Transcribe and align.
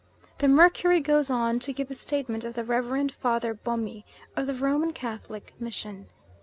The 0.39 0.47
Mercury 0.47 0.99
goes 0.99 1.29
on 1.29 1.59
to 1.59 1.71
give 1.73 1.87
the 1.87 1.93
statement 1.93 2.43
of 2.43 2.55
the 2.55 2.63
Reverend 2.63 3.11
Father 3.11 3.53
Bomy 3.53 4.03
of 4.35 4.47
the 4.47 4.55
Roman 4.55 4.93
Catholic 4.93 5.53
Mission. 5.59 6.07